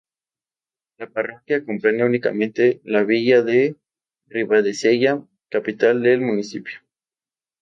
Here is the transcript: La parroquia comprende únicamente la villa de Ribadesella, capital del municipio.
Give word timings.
La 0.97 1.05
parroquia 1.11 1.63
comprende 1.63 2.03
únicamente 2.03 2.81
la 2.83 3.03
villa 3.03 3.43
de 3.43 3.75
Ribadesella, 4.29 5.23
capital 5.51 6.01
del 6.01 6.21
municipio. 6.21 6.79